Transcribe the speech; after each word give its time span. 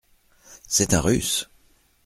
C’est 0.67 0.95
un 0.95 0.99
Russe! 1.01 1.47